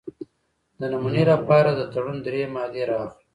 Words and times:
د 0.79 0.81
نمونې 0.91 1.23
لپاره 1.31 1.69
د 1.73 1.81
تړون 1.93 2.17
درې 2.27 2.41
مادې 2.53 2.83
را 2.89 2.97
اخلو. 3.05 3.23